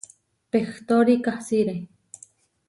[0.49, 1.77] Pehtóri kasiré.